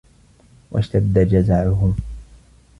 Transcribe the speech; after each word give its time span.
وَاشْتَدَّ 0.71 1.19
جَزَعُهُ 1.19 1.93